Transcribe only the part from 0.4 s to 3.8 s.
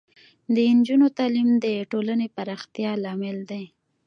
د نجونو تعلیم د ټولنې پراختیا لامل دی.